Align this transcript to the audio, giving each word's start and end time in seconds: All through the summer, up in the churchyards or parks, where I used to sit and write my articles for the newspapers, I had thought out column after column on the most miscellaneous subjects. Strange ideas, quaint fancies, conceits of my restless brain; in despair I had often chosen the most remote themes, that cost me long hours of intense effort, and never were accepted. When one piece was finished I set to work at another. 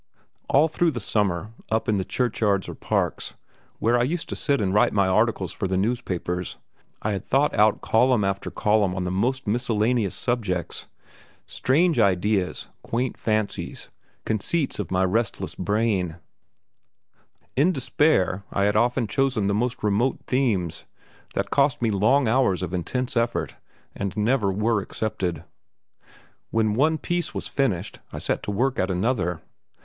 All 0.49 0.67
through 0.67 0.89
the 0.89 0.99
summer, 0.99 1.51
up 1.69 1.87
in 1.87 1.97
the 1.97 2.03
churchyards 2.03 2.67
or 2.67 2.73
parks, 2.73 3.35
where 3.77 3.99
I 3.99 4.01
used 4.01 4.27
to 4.29 4.35
sit 4.35 4.59
and 4.59 4.73
write 4.73 4.93
my 4.93 5.07
articles 5.07 5.51
for 5.53 5.67
the 5.67 5.77
newspapers, 5.77 6.57
I 7.03 7.11
had 7.11 7.23
thought 7.23 7.53
out 7.53 7.81
column 7.81 8.23
after 8.23 8.49
column 8.49 8.95
on 8.95 9.03
the 9.03 9.11
most 9.11 9.45
miscellaneous 9.45 10.15
subjects. 10.15 10.87
Strange 11.45 11.99
ideas, 11.99 12.67
quaint 12.81 13.15
fancies, 13.15 13.89
conceits 14.25 14.79
of 14.79 14.89
my 14.89 15.05
restless 15.05 15.53
brain; 15.53 16.15
in 17.55 17.71
despair 17.71 18.43
I 18.51 18.63
had 18.63 18.75
often 18.75 19.05
chosen 19.05 19.45
the 19.45 19.53
most 19.53 19.83
remote 19.83 20.21
themes, 20.25 20.85
that 21.35 21.51
cost 21.51 21.79
me 21.79 21.91
long 21.91 22.27
hours 22.27 22.63
of 22.63 22.73
intense 22.73 23.15
effort, 23.15 23.55
and 23.93 24.17
never 24.17 24.51
were 24.51 24.81
accepted. 24.81 25.43
When 26.49 26.73
one 26.73 26.97
piece 26.97 27.35
was 27.35 27.47
finished 27.47 27.99
I 28.11 28.17
set 28.17 28.41
to 28.41 28.49
work 28.51 28.79
at 28.79 28.89
another. 28.89 29.41